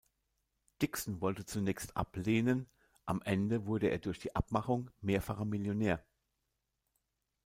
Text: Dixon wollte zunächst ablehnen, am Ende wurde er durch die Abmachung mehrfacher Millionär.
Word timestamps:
Dixon 0.81 1.21
wollte 1.21 1.45
zunächst 1.45 1.95
ablehnen, 1.95 2.67
am 3.05 3.21
Ende 3.21 3.67
wurde 3.67 3.91
er 3.91 3.99
durch 3.99 4.17
die 4.17 4.35
Abmachung 4.35 4.89
mehrfacher 5.01 5.45
Millionär. 5.45 6.03